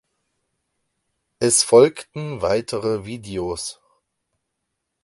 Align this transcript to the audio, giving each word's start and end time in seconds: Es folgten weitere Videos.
Es 1.37 1.61
folgten 1.61 2.41
weitere 2.41 3.05
Videos. 3.05 3.79